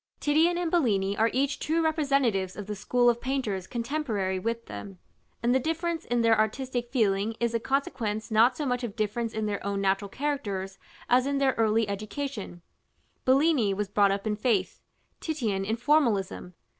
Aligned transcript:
Titian 0.19 0.57
and 0.57 0.71
Bellini 0.71 1.15
are 1.15 1.29
each 1.31 1.59
true 1.59 1.83
representatives 1.83 2.55
of 2.55 2.65
the 2.65 2.73
school 2.75 3.07
of 3.07 3.21
painters 3.21 3.67
contemporary 3.67 4.39
with 4.39 4.65
them; 4.65 4.97
and 5.43 5.53
the 5.53 5.59
difference 5.59 6.05
in 6.05 6.21
their 6.21 6.35
artistic 6.35 6.91
feeling 6.91 7.35
is 7.39 7.53
a 7.53 7.59
consequence 7.59 8.31
not 8.31 8.57
so 8.57 8.65
much 8.65 8.83
of 8.83 8.95
difference 8.95 9.31
in 9.31 9.45
their 9.45 9.63
own 9.63 9.79
natural 9.79 10.09
characters 10.09 10.79
as 11.07 11.27
in 11.27 11.37
their 11.37 11.53
early 11.53 11.87
education: 11.87 12.63
Bellini 13.25 13.75
was 13.75 13.89
brought 13.89 14.09
up 14.11 14.25
in 14.25 14.35
faith; 14.35 14.81
Titian 15.19 15.63
in 15.63 15.75
formalism. 15.75 16.55